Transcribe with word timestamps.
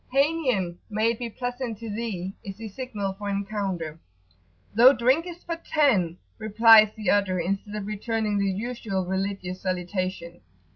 "Hanien," 0.11 0.79
may 0.89 1.11
it 1.11 1.19
be 1.19 1.29
pleasant 1.29 1.77
to 1.77 1.87
thee![FN#20] 1.87 2.33
is 2.49 2.57
the 2.57 2.69
signal 2.69 3.13
for 3.13 3.29
encounter. 3.29 3.99
[p.84]"Thou 4.75 4.93
drinkest 4.97 5.45
for 5.45 5.57
ten," 5.57 6.17
replies 6.39 6.89
the 6.97 7.11
other, 7.11 7.39
instead 7.39 7.75
of 7.75 7.85
returning 7.85 8.39
the 8.39 8.49
usual 8.51 9.05
religious 9.05 9.61
salutation. 9.61 10.41